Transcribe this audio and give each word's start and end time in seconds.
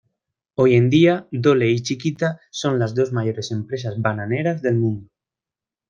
Hoy 0.55 0.73
en 0.77 0.89
día 0.89 1.27
Dole 1.31 1.69
y 1.69 1.79
Chiquita 1.83 2.39
son 2.49 2.79
las 2.79 2.95
dos 2.95 3.11
mayores 3.13 3.51
empresas 3.51 4.01
bananeras 4.01 4.59
del 4.63 4.77
mundo. 4.77 5.09